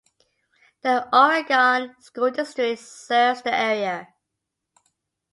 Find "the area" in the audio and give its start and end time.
3.43-4.07